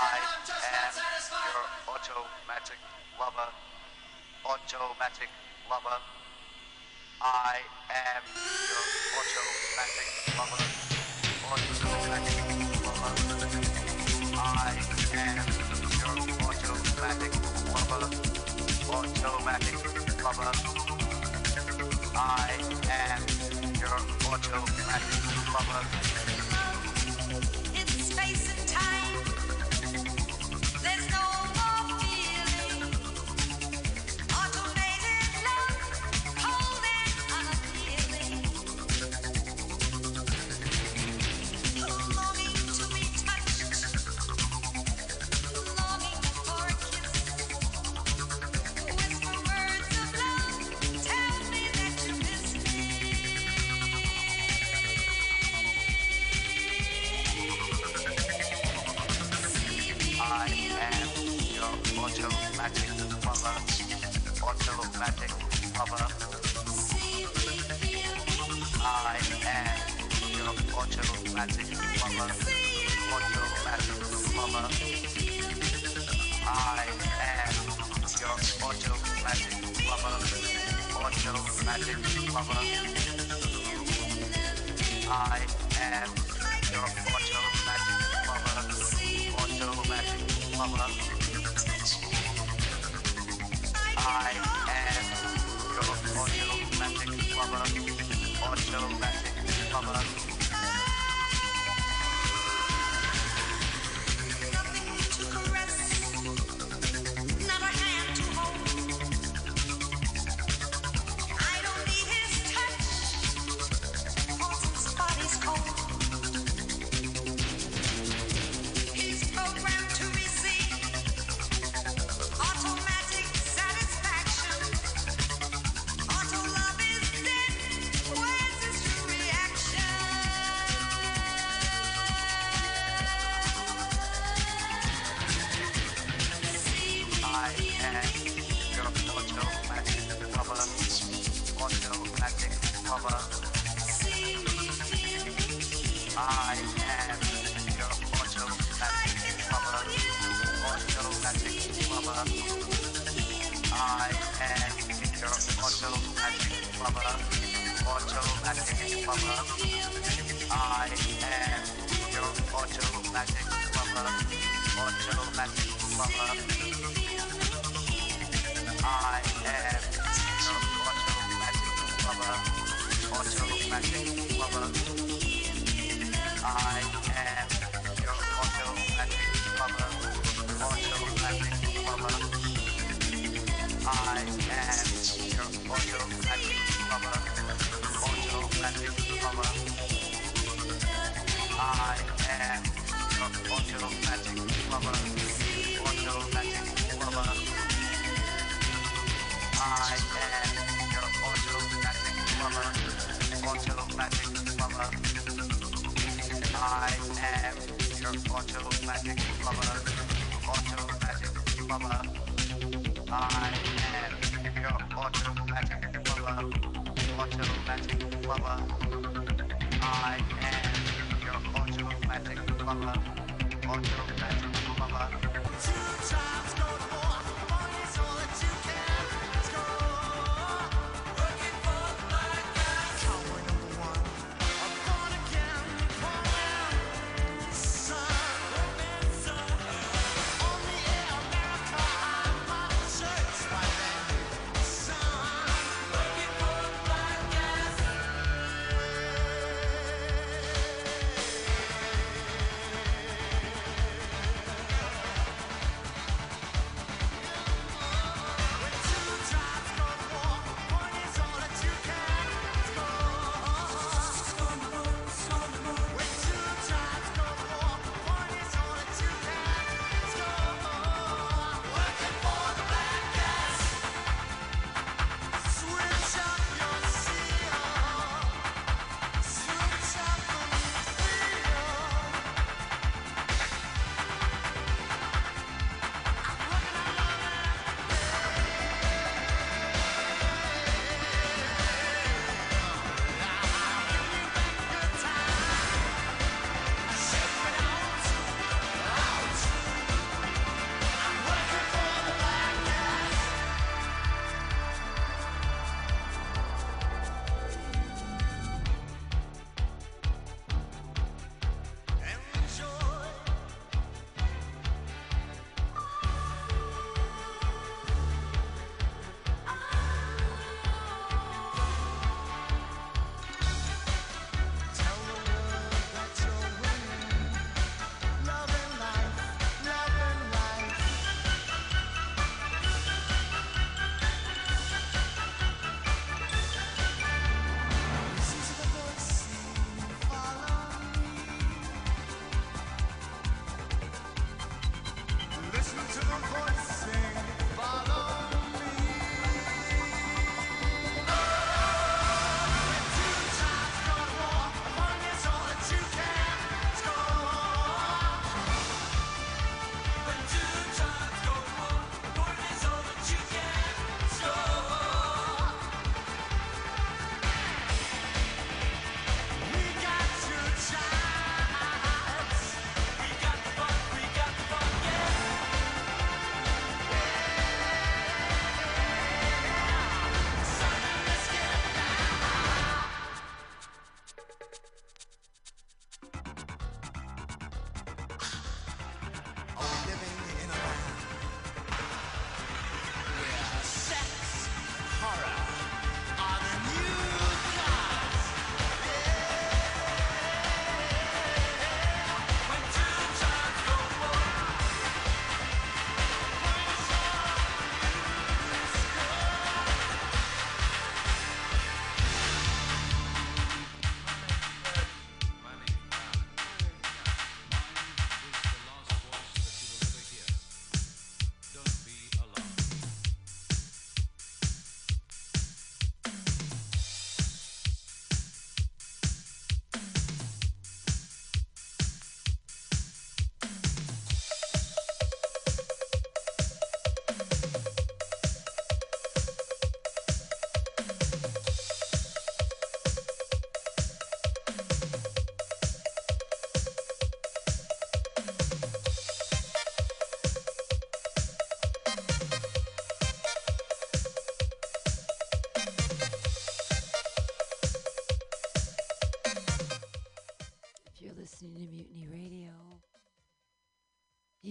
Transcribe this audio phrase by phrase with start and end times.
[0.00, 0.94] I am
[1.34, 2.78] your automatic
[3.18, 3.50] lover.
[4.46, 5.28] Automatic
[5.68, 5.98] lover.
[7.20, 7.58] I
[7.90, 8.22] am
[8.70, 8.84] your
[9.18, 10.62] automatic lover.
[11.50, 12.38] Automatic
[12.86, 13.12] lover.
[14.38, 14.78] I
[15.18, 15.50] am
[15.98, 16.14] your
[16.46, 17.34] automatic
[17.74, 18.06] lover.
[18.94, 19.78] Automatic
[20.22, 20.52] lover.
[22.14, 22.54] I
[22.86, 23.22] am
[23.80, 23.98] your
[24.30, 25.18] automatic
[25.52, 26.47] lover.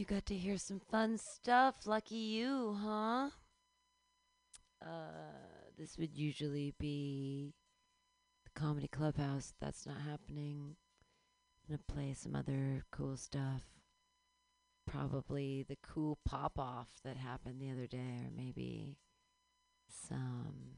[0.08, 1.86] Got to hear some fun stuff.
[1.86, 3.30] Lucky you, huh?
[4.82, 7.54] Uh, this would usually be
[8.46, 9.54] the comedy clubhouse.
[9.60, 10.78] That's not happening.
[11.70, 13.64] I'm gonna play some other cool stuff.
[14.90, 18.98] Probably the cool pop off that happened the other day, or maybe
[19.90, 20.78] some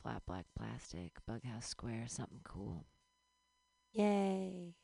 [0.00, 2.86] flat black plastic, Bughouse Square, something cool.
[3.92, 4.74] Yay!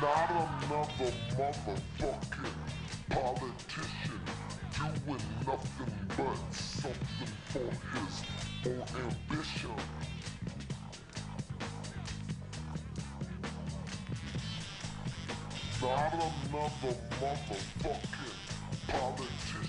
[0.00, 2.54] Not another motherfucking
[3.10, 4.20] politician
[4.76, 8.22] doing nothing but something for his
[8.64, 9.70] own ambition.
[15.82, 18.34] Not another motherfucking
[18.86, 19.67] politician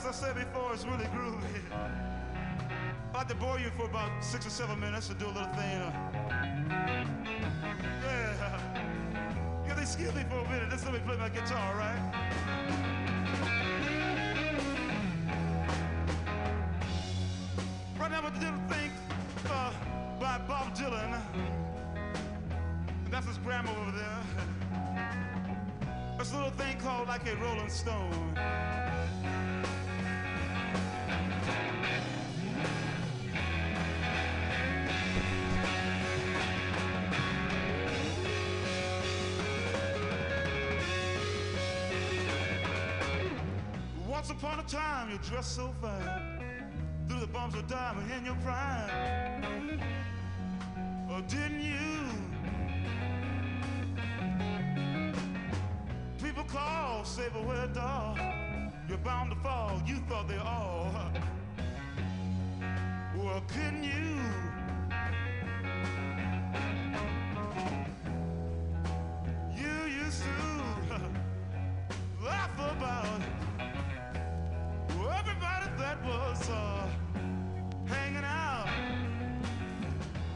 [0.00, 1.60] as I said before, it's really groovy.
[1.72, 5.52] I'd like to bore you for about six or seven minutes to do a little
[5.52, 5.82] thing.
[5.82, 5.92] uh,
[8.02, 8.60] yeah.
[9.66, 10.70] Yeah, they excuse me for a minute.
[10.70, 12.00] Just let me play my guitar, all right?
[17.98, 18.90] Right now, I'm do thing
[19.50, 19.72] uh,
[20.18, 21.20] by Bob Dylan.
[23.04, 24.18] And that's his grandma over there.
[26.18, 28.39] It's a little thing called like a Rolling Stone.
[44.30, 46.38] Once upon a time, you dressed so fine.
[47.08, 49.80] Through the bumps of diamond in your prime.
[51.10, 51.76] Or didn't you?
[56.56, 58.18] all saber where dog.
[58.88, 59.82] You're bound to fall.
[59.84, 60.92] You thought they all.
[63.16, 64.16] Well, couldn't you?
[69.56, 71.00] You used to
[72.24, 73.29] laugh about
[75.80, 76.86] that was uh,
[77.86, 78.68] hanging out.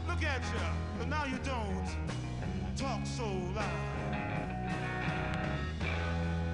[0.07, 0.59] Look at you,
[0.97, 1.87] but now you don't
[2.75, 4.15] talk so loud.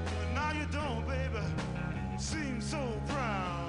[0.06, 1.40] But now you don't, baby,
[2.18, 3.61] seem so proud.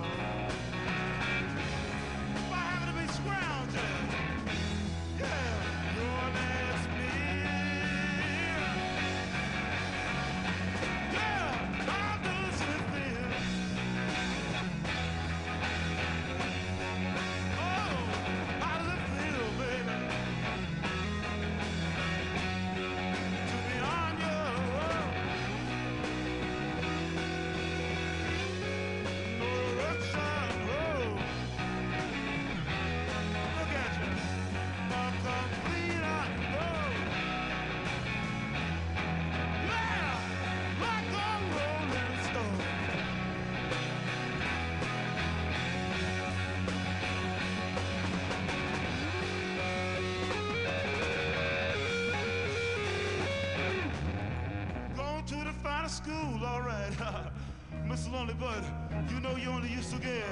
[55.82, 56.92] To the finest school, all right.
[57.86, 58.12] Mr.
[58.12, 58.64] Lonely Bud,
[59.10, 60.24] you know you only used to get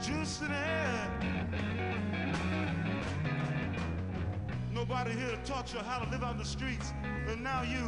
[0.00, 1.10] juice in it.
[4.72, 6.92] Nobody here taught you how to live on the streets,
[7.28, 7.86] and now you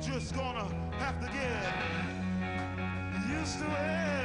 [0.00, 0.66] just gonna
[0.98, 1.74] have to get
[3.30, 4.23] used to it.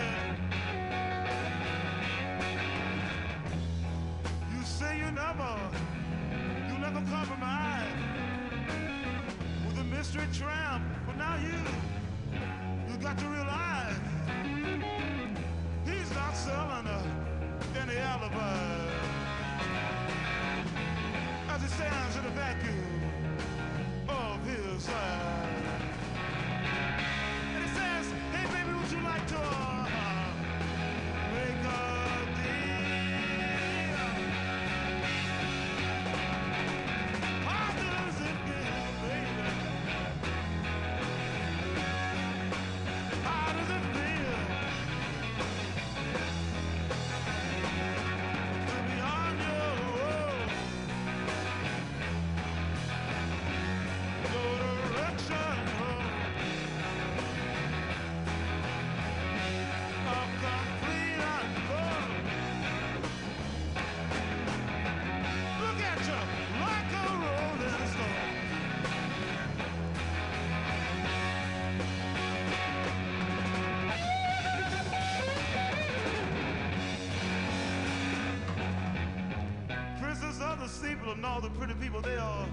[81.19, 82.47] And all the pretty people, they all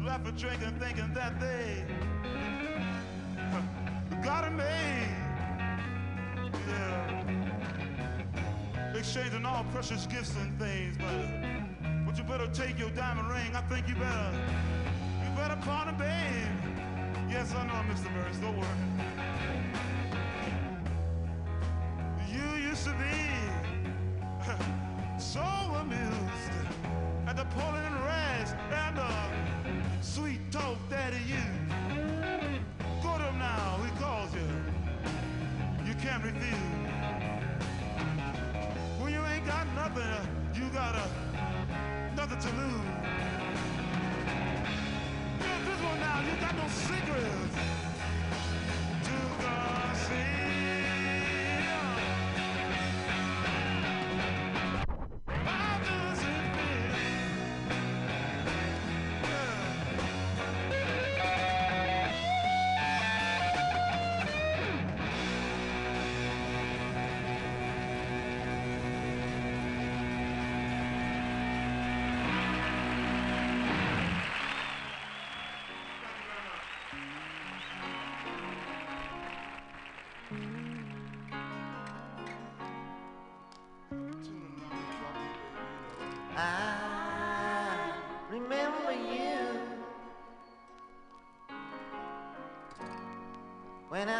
[0.00, 1.84] laughing, drinking, thinking that they
[4.24, 5.14] got it made.
[6.66, 7.20] Yeah.
[8.94, 13.54] Exchanging all precious gifts and things, but, but you better take your diamond ring.
[13.54, 14.32] I think you better,
[15.22, 16.48] you better pawn it, babe.
[17.28, 18.10] Yes, I know, Mr.
[18.14, 18.66] Burns, don't worry.
[22.32, 23.15] You used to be
[40.54, 41.06] you got uh,
[42.14, 42.85] nothing to lose.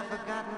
[0.08, 0.55] Forgotten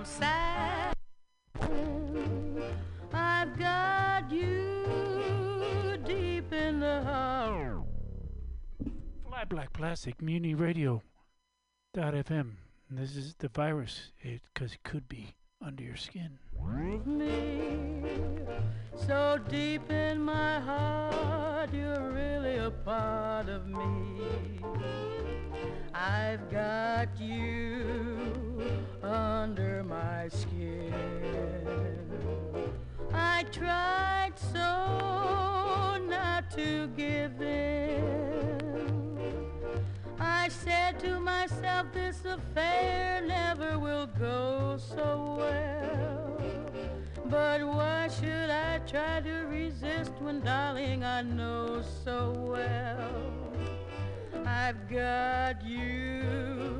[0.00, 0.94] From sad.
[3.12, 7.82] I've got you deep in the heart.
[9.28, 11.02] Fly Black Plastic Mutiny Radio
[11.92, 12.52] dot FM.
[12.88, 16.38] And this is the virus, because it could be under your skin.
[17.04, 18.38] me
[19.06, 24.20] so deep in my heart you're really a part of me
[25.94, 28.49] i've got you
[29.02, 30.94] under my skin.
[33.12, 38.80] I tried so not to give in.
[40.18, 46.40] I said to myself, this affair never will go so well.
[47.26, 53.40] But why should I try to resist when, darling, I know so well?
[54.44, 56.79] I've got you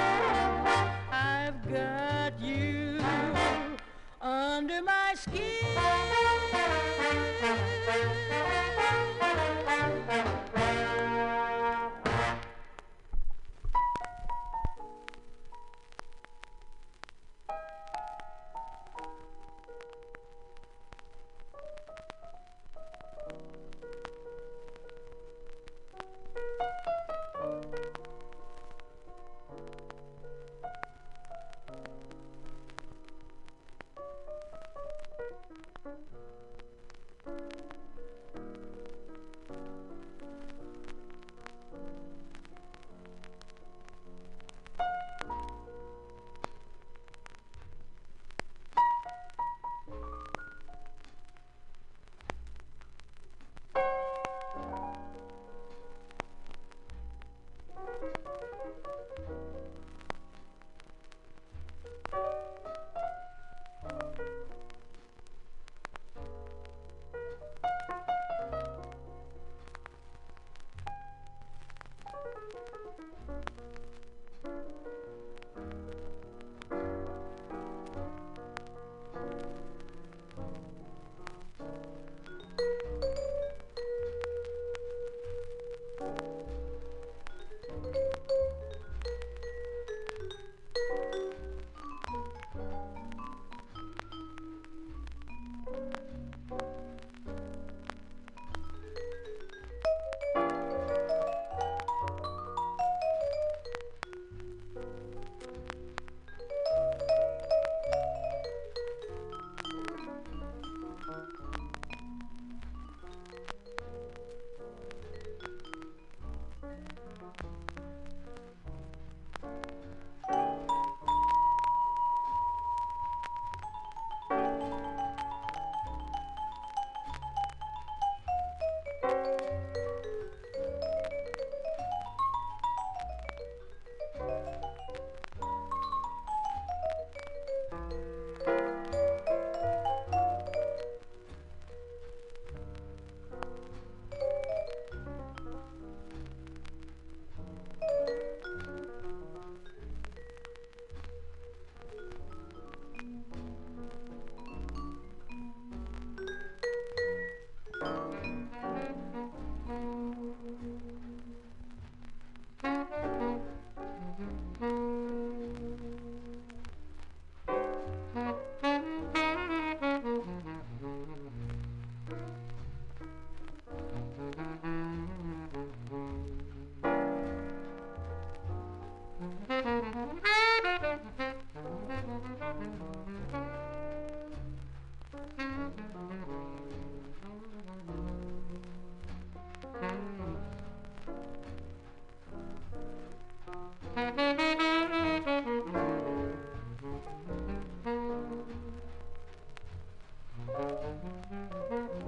[200.71, 200.93] Thank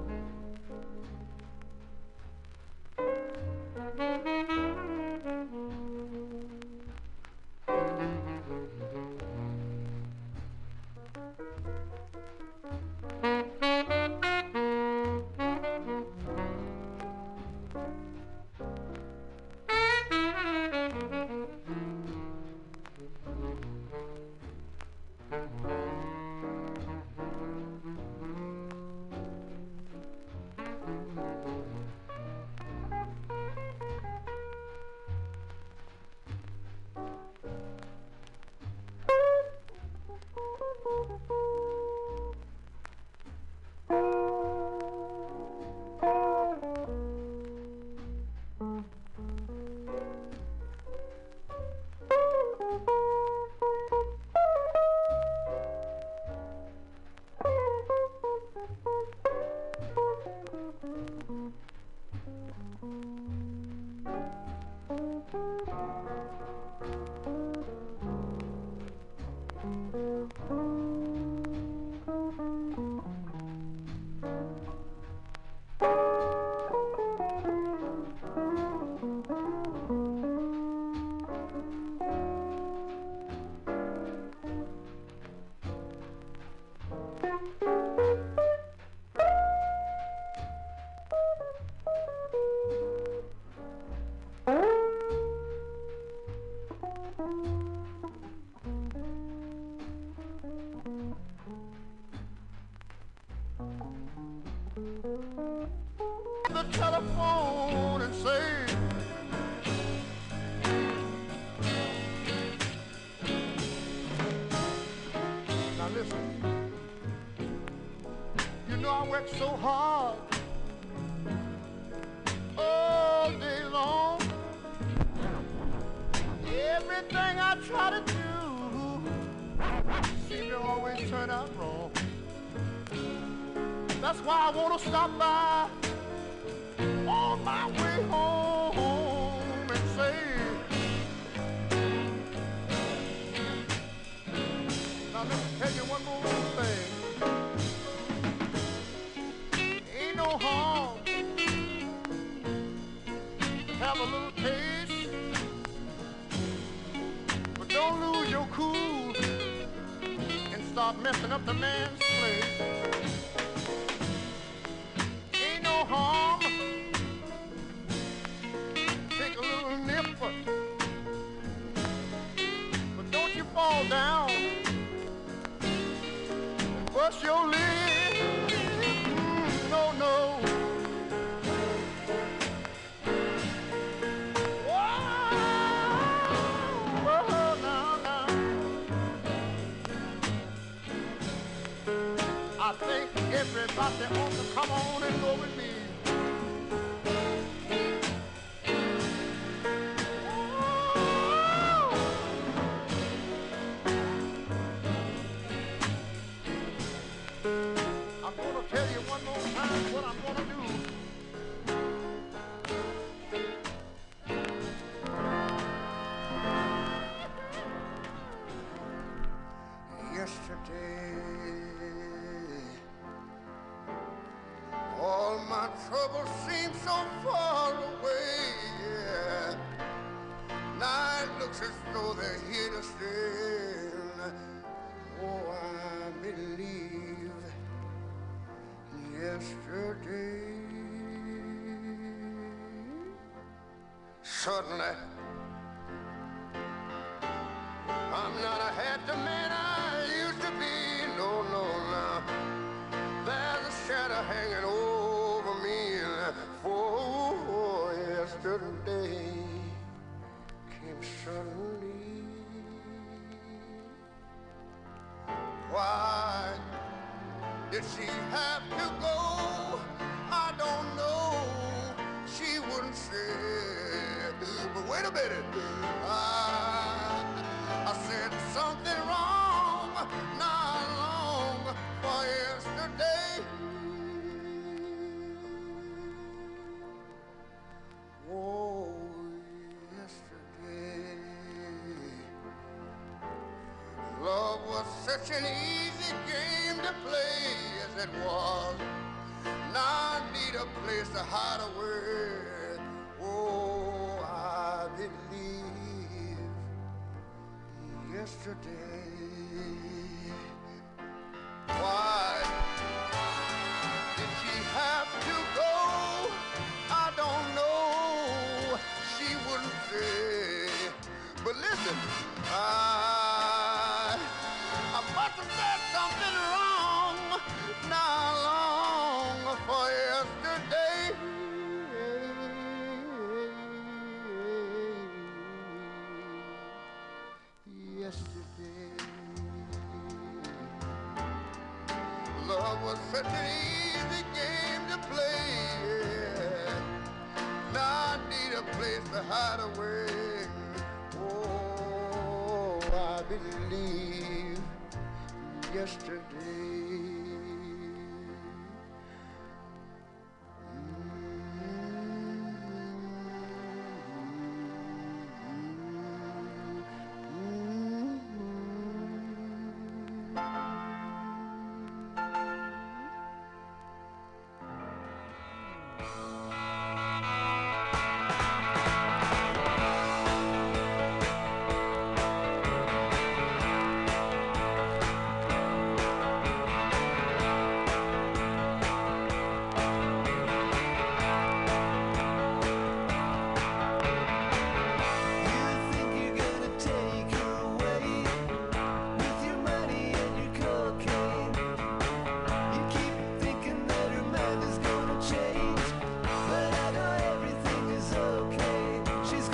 [0.09, 0.43] you.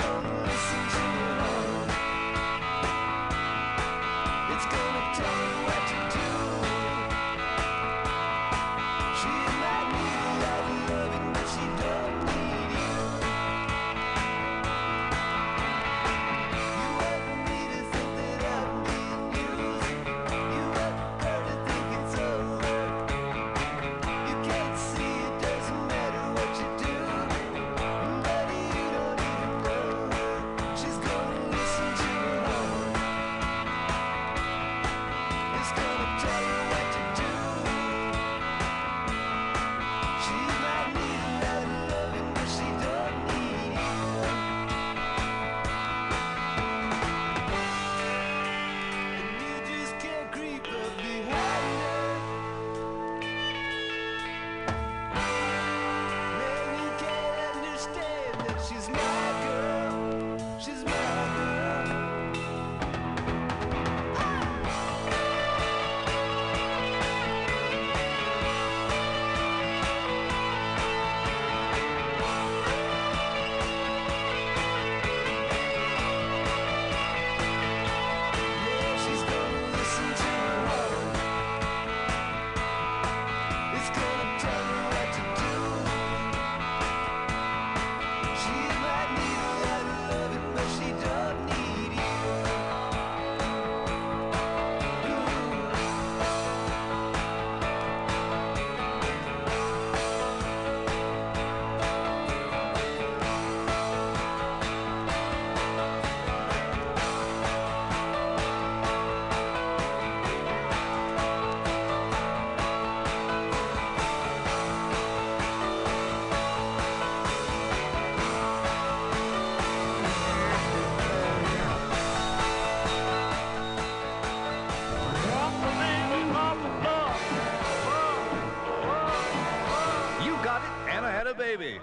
[0.00, 0.39] no, no.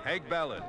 [0.08, 0.64] Hank Ballard.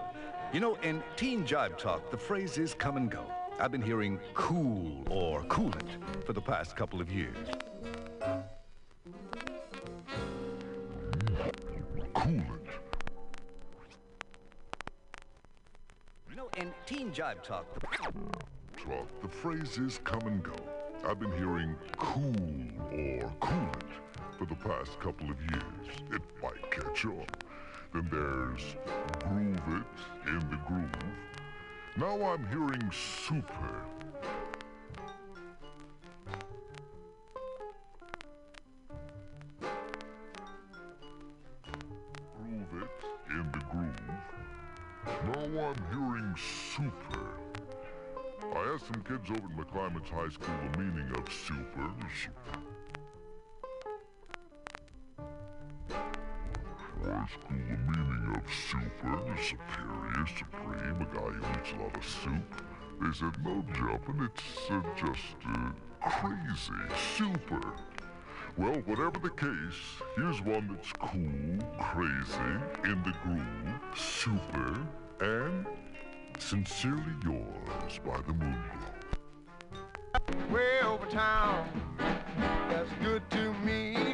[0.52, 3.24] You know, in teen jive talk, the phrase is come and go.
[3.60, 7.36] I've been hearing cool or coolant for the past couple of years.
[12.16, 12.66] Coolant.
[16.28, 17.64] You know, in teen jive talk,
[18.76, 20.56] Talk, the phrase is come and go.
[21.06, 22.34] I've been hearing cool
[22.90, 23.92] or coolant
[24.36, 26.02] for the past couple of years.
[26.10, 27.24] It might catch on.
[27.98, 28.76] Then there's
[29.24, 30.88] groove it in the groove.
[31.96, 33.42] Now I'm hearing super.
[42.36, 42.90] Groove it
[43.30, 44.00] in the groove.
[45.24, 47.26] Now I'm hearing super.
[48.54, 51.90] I asked some kids over at McClymonds High School the meaning of super.
[57.04, 61.96] High school, the meaning of super is superior, supreme, a guy who eats a lot
[61.96, 62.48] of soup.
[63.00, 65.70] They said, no jumping, it's uh, just uh,
[66.00, 66.82] crazy,
[67.16, 67.72] super.
[68.56, 74.76] Well, whatever the case, here's one that's cool, crazy, in the groove, super,
[75.20, 75.66] and
[76.38, 78.98] sincerely yours by the Moonglow.
[80.50, 81.68] way over town.
[82.68, 84.07] That's good to me.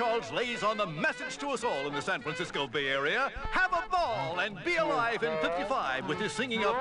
[0.00, 3.30] Charles lays on the message to us all in the San Francisco Bay Area.
[3.50, 6.74] Have a ball and be alive in 55 with his singing of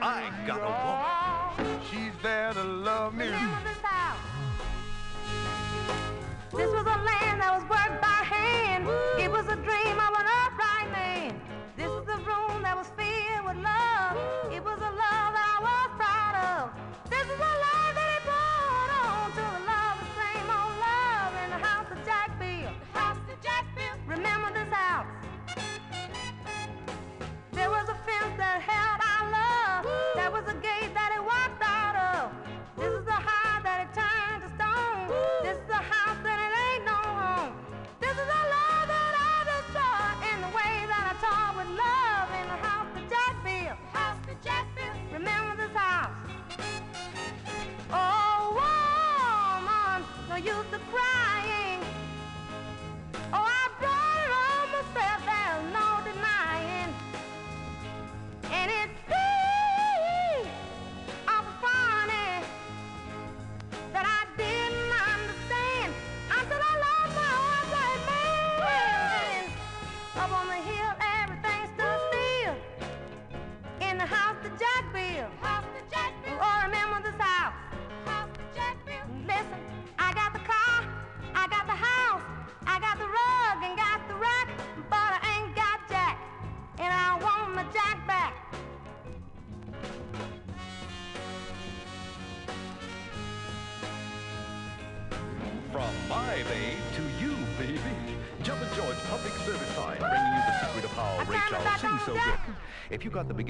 [0.00, 1.80] I Got a Woman.
[1.90, 3.26] She's there to love me.
[6.52, 7.68] This was a land that was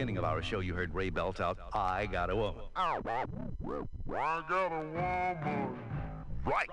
[0.00, 2.62] beginning of our show, you heard Ray belt out, I got a woman.
[2.74, 5.78] I got a woman.
[6.42, 6.70] Right.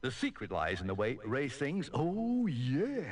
[0.00, 3.02] The secret lies in the way Ray sings, oh yeah.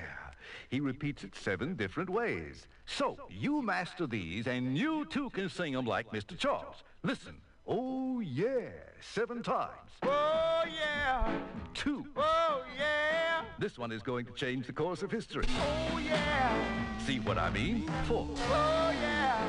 [0.70, 2.66] He repeats it seven different ways.
[2.86, 6.34] So, you master these, and you too can sing them like Mr.
[6.38, 6.82] Charles.
[7.02, 7.34] Listen.
[7.66, 8.70] Oh yeah,
[9.00, 9.90] seven times.
[10.02, 11.30] Oh yeah,
[11.74, 12.06] Two.
[12.16, 13.21] oh yeah,
[13.58, 15.44] This one is going to change the course of history.
[15.48, 16.58] oh yeah,
[17.06, 17.88] See what I mean?
[18.04, 19.44] Four, oh yeah,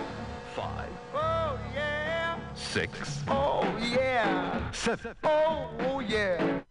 [0.55, 5.15] five, oh yeah, six, oh yeah, seven.
[5.23, 6.61] oh, oh yeah.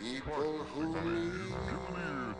[0.00, 2.34] People who ladies, give an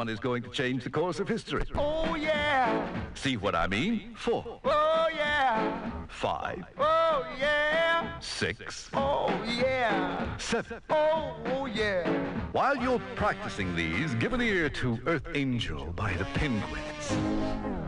[0.00, 1.62] one is going to change the course of history.
[1.74, 4.14] Oh yeah, See what I mean?
[4.16, 10.80] Four, oh yeah, five, oh yeah, six, oh yeah, seven.
[10.88, 12.10] oh, oh yeah.
[12.52, 17.79] While you're practicing these, give an ear to Earth Angel by the Penguins.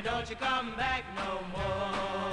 [0.00, 2.32] And don't you come back no more.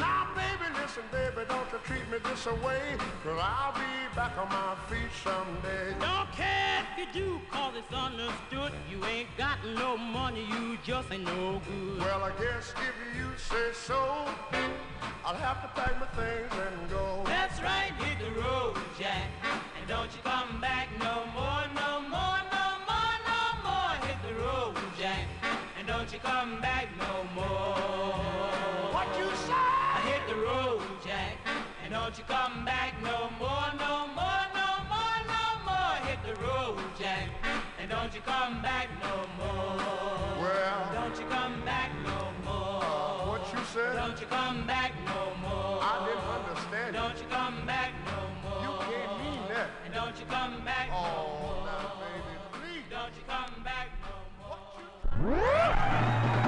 [0.00, 2.96] Now, baby, listen, baby, don't you treat me this way.
[3.22, 5.94] Cause I'll be back on my feet someday.
[6.00, 8.72] Don't care if you do, cause it's understood.
[8.90, 12.00] You ain't got no money, you just ain't no good.
[12.00, 14.26] Well, I guess if you say so,
[15.24, 17.22] I'll have to pack my things and go.
[17.24, 19.28] That's right, hit the road, Jack.
[19.78, 21.67] And don't you come back no more,
[26.18, 27.78] You come back no more.
[28.92, 29.52] What you say?
[29.54, 31.36] I hit the road, Jack.
[31.84, 35.94] And don't you come back no more, no more, no more, no more.
[36.10, 37.28] Hit the road, Jack.
[37.80, 39.78] And don't you come back no more.
[40.42, 43.28] Well, Don't you come back no more.
[43.38, 43.94] what you said?
[43.94, 45.78] Don't you come back no more.
[45.80, 46.94] I didn't understand.
[46.96, 48.62] Don't you come back no more.
[48.64, 49.70] You can't mean that.
[49.84, 51.57] And don't you come back no Oh, more.
[55.20, 55.74] Now, baby, please.
[55.90, 56.47] Don't you come back no more.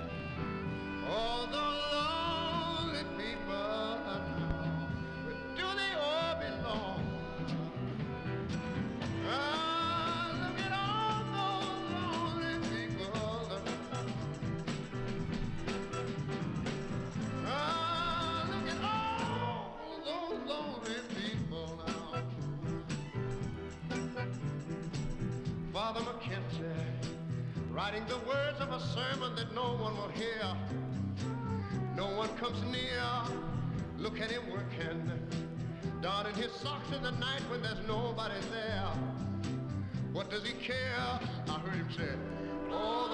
[28.11, 30.43] the words of a sermon that no one will hear.
[31.95, 33.01] No one comes near.
[33.97, 35.09] Look at him working.
[36.01, 38.91] Down in his socks in the night when there's nobody there.
[40.11, 41.19] What does he care?
[41.47, 42.09] I heard him say,
[42.69, 43.10] Oh,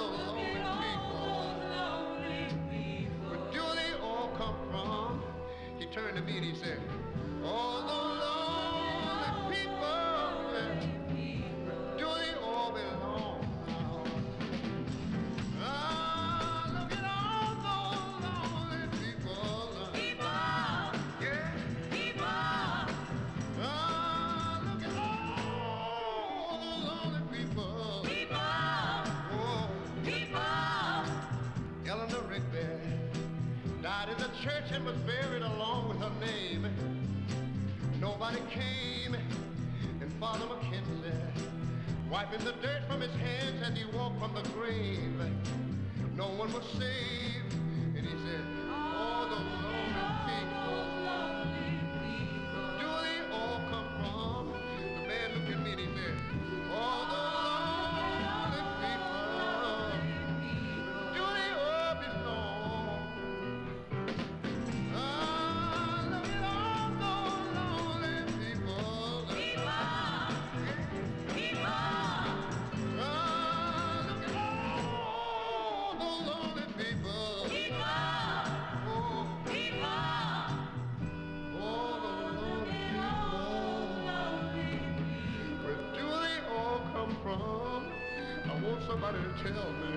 [89.44, 89.97] tell me.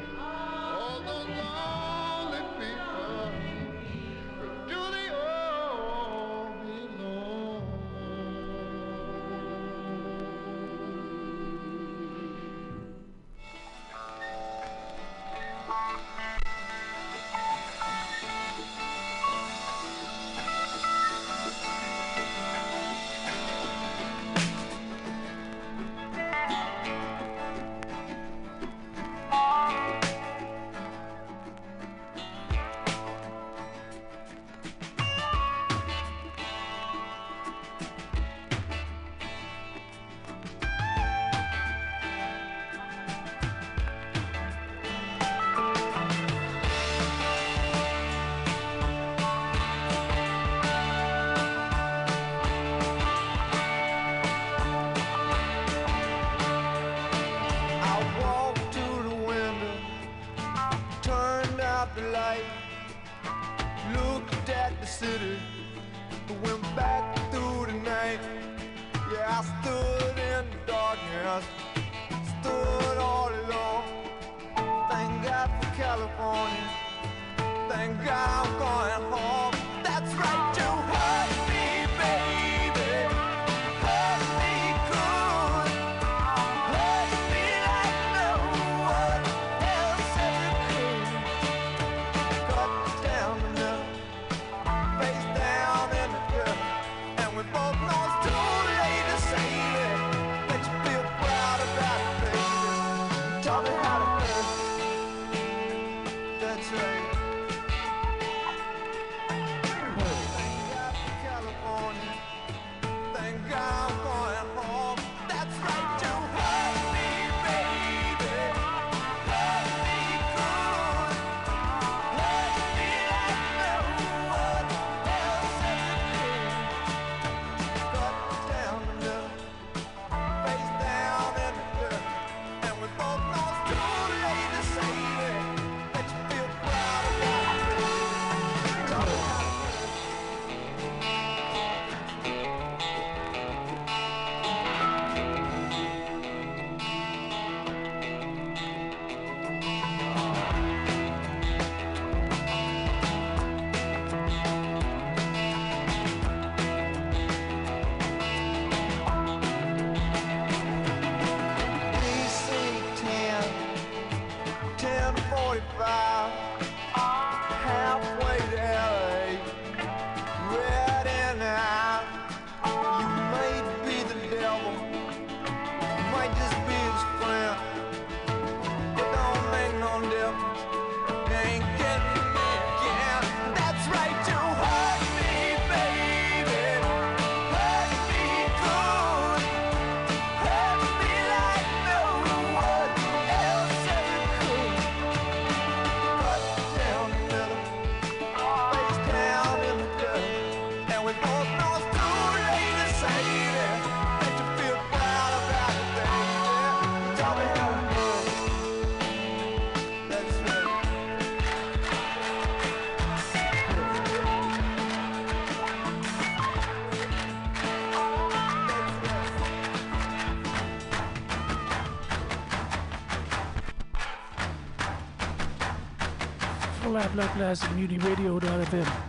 [227.20, 228.99] Black Lives Community Radio.fm.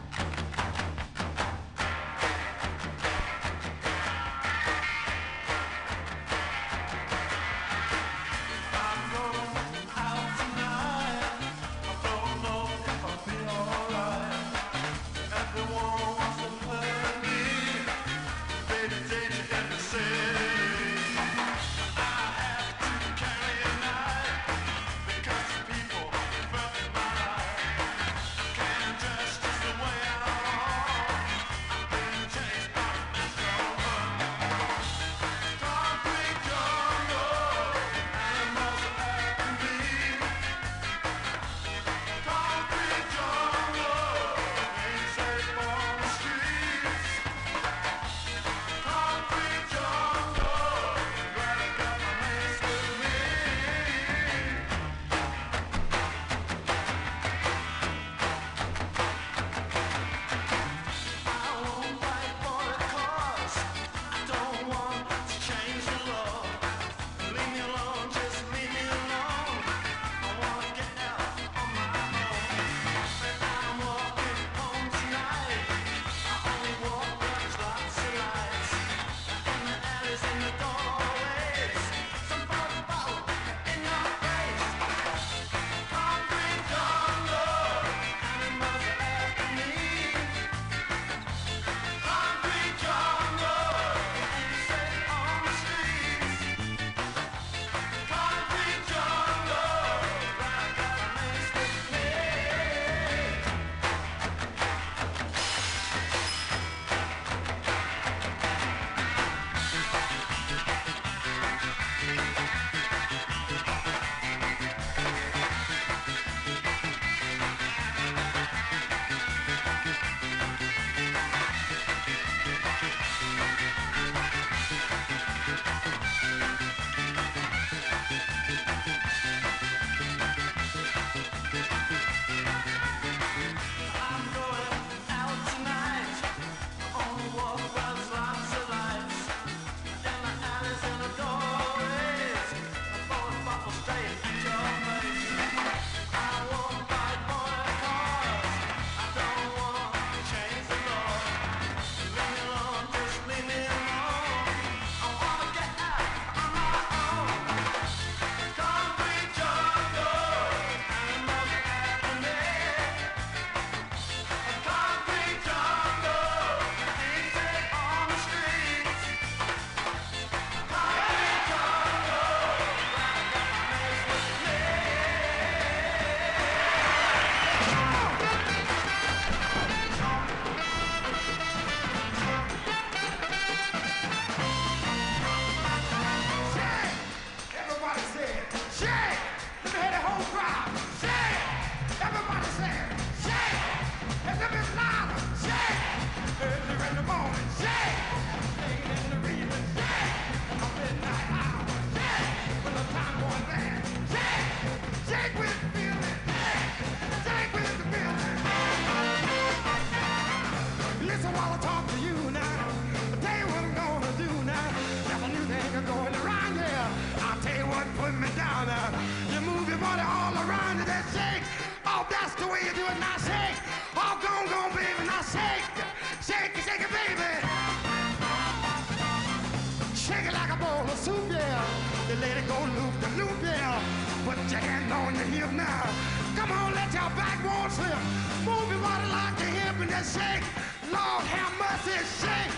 [239.91, 240.43] morning, shake.
[240.91, 242.53] Lord have mercy, shake.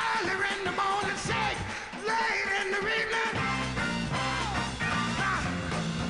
[0.00, 1.60] Early in the morning, shake.
[2.08, 3.32] Late in the evening.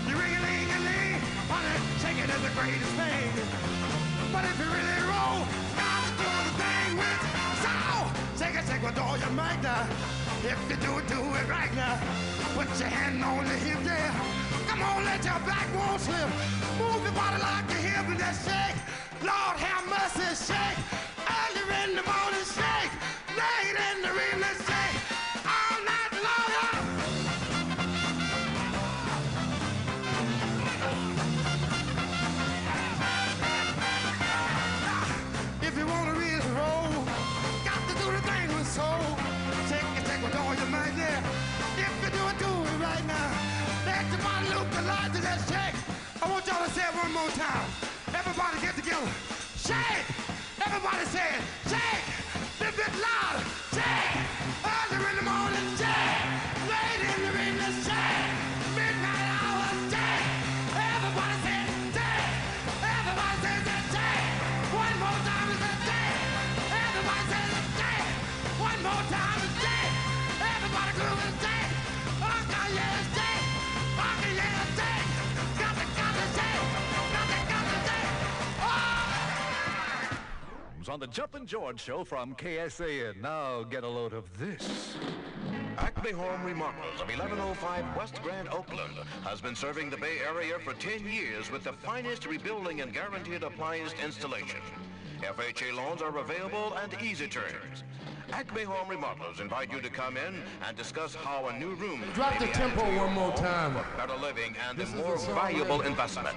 [0.06, 3.26] You ring-a-ling-a-ling, honey, shaking is the greatest thing.
[4.32, 5.42] But if you really roll,
[5.74, 7.20] God's doing the thing with
[7.64, 8.02] soul.
[8.38, 9.86] Shake it, shake with all your might now.
[10.44, 11.98] If you do it, do it right now.
[12.54, 14.14] Put your hand on the hip, yeah.
[14.68, 16.28] Come on, let your back won't slip.
[16.78, 18.57] Move your body like a hip and that's it.
[19.22, 21.07] Lord have mercy, shake.
[49.68, 49.76] Shake.
[50.64, 51.57] Everybody say it.
[80.98, 83.20] On the Jumpin' George Show from KSAN.
[83.20, 84.96] Now get a load of this.
[85.76, 90.74] Acme Home Remodelers of 1105 West Grand Oakland has been serving the Bay Area for
[90.74, 94.58] 10 years with the finest rebuilding and guaranteed appliance installation.
[95.20, 97.84] FHA loans are available and easy terms.
[98.32, 102.38] Acme Home Remodelers invite you to come in and discuss how a new room Drop
[102.38, 103.74] the tempo added to your one more time.
[103.96, 106.36] better living and This a more valuable investment.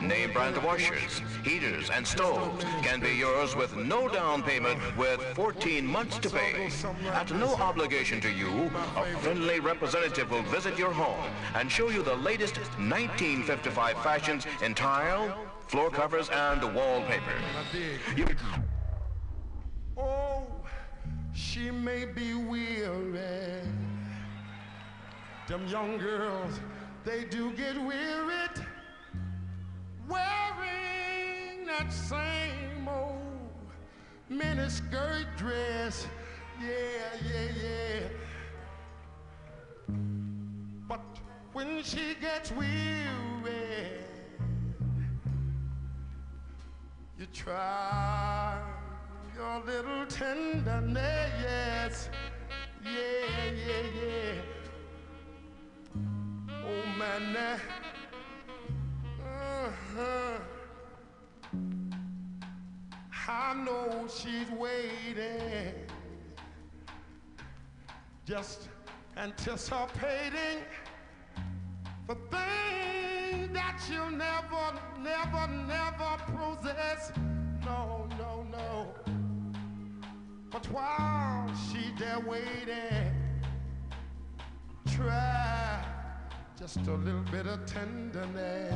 [0.00, 5.86] Name brand washers, heaters, and stoves can be yours with no down payment with 14
[5.86, 6.70] months to pay.
[7.12, 12.02] At no obligation to you, a friendly representative will visit your home and show you
[12.02, 15.36] the latest 1955 fashions in tile,
[15.68, 17.34] floor covers, and wallpaper.
[18.16, 18.26] You
[19.96, 20.41] Oh,
[21.52, 23.60] she may be weary.
[25.46, 26.58] Them young girls,
[27.04, 28.56] they do get wearied
[30.08, 33.50] wearing that same old
[34.30, 36.06] miniskirt dress.
[36.58, 36.68] Yeah,
[37.30, 38.08] yeah, yeah.
[40.88, 41.04] But
[41.52, 43.90] when she gets weary,
[47.18, 48.81] you try
[49.34, 52.08] your little tenderness.
[52.84, 54.34] Yeah, yeah, yeah.
[56.50, 57.60] Oh man, that,
[59.20, 60.38] uh-huh.
[63.28, 65.74] I know she's waiting,
[68.26, 68.68] just
[69.16, 70.64] anticipating
[72.06, 77.12] for things that you'll never, never, never possess.
[77.64, 79.01] No, no, no.
[80.52, 83.10] But while she there waiting,
[84.94, 85.82] try
[86.58, 88.74] just a little bit of tenderness.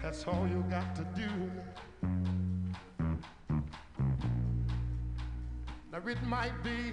[0.00, 1.28] That's all you got to do.
[5.90, 6.92] Now it might be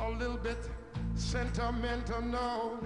[0.00, 0.58] a little bit
[1.14, 2.78] sentimental, no,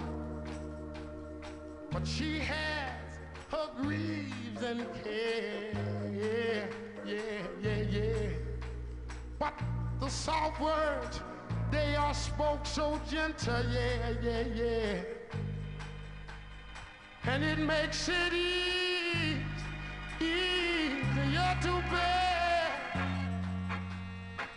[1.90, 3.19] but she has
[3.51, 5.82] her griefs and care.
[7.05, 7.19] Yeah,
[7.61, 8.29] yeah, yeah.
[9.39, 9.55] But
[10.01, 11.20] the soft words,
[11.70, 13.65] they are spoke so gentle.
[13.70, 15.01] Yeah, yeah, yeah.
[17.24, 19.39] And it makes it easy,
[20.20, 22.69] easier to bear.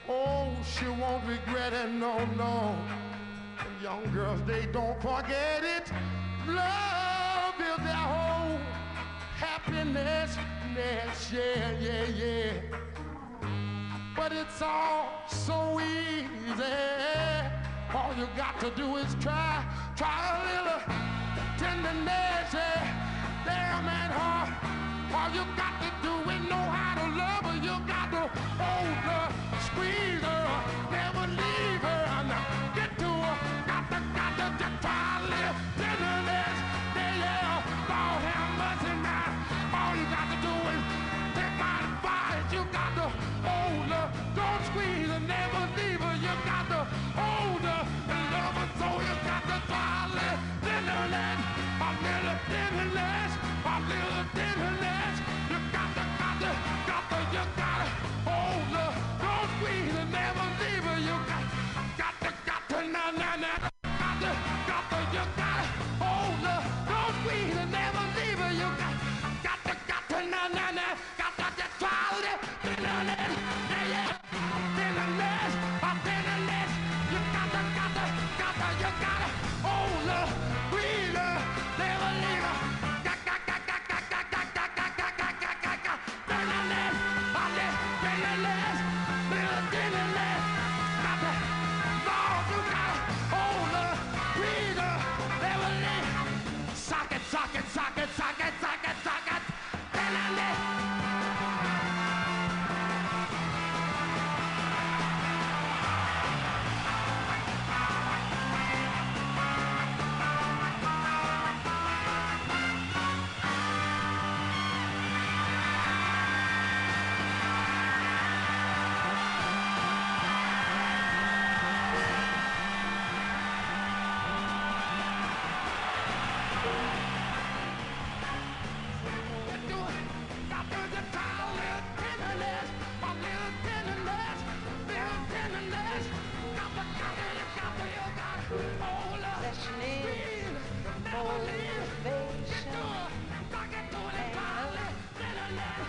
[0.08, 2.76] Oh, she won't regret it, no, no.
[3.82, 5.92] Young girls, they don't forget it.
[6.48, 7.15] Love
[9.66, 10.38] happiness.
[11.32, 12.54] Yeah, yeah, yeah.
[14.16, 16.64] But it's all so easy.
[17.94, 19.64] All you got to do is try,
[19.96, 20.82] try a little
[21.58, 22.54] tenderness.
[22.54, 23.42] Yeah.
[23.46, 25.18] There, man, huh?
[25.18, 25.75] All you got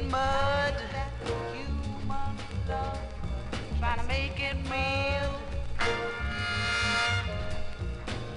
[0.00, 0.74] making mud,
[3.78, 5.40] trying to make it real.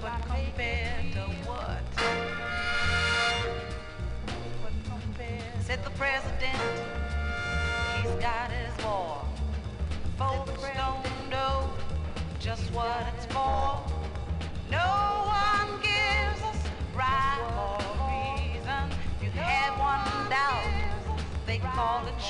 [0.02, 1.82] But compared to what?
[5.60, 6.73] Said the president.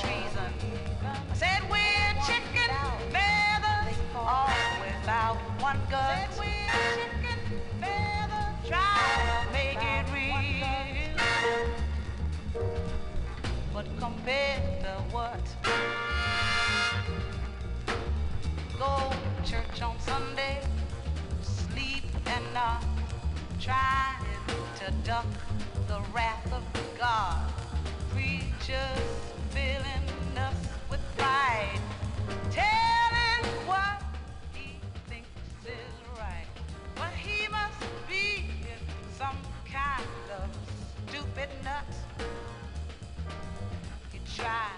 [0.05, 0.51] treason.
[1.33, 2.71] Said we're chicken
[3.11, 4.49] feathers, all
[4.81, 6.29] without one gut.
[6.33, 6.45] Said
[8.65, 10.65] to make it real.
[13.73, 15.45] But compare to what?
[18.79, 19.11] Go
[19.43, 20.61] church on Sunday,
[21.41, 22.83] sleep and not
[23.59, 24.25] trying
[24.79, 25.25] to duck.
[41.45, 41.83] get.
[44.13, 44.74] You try.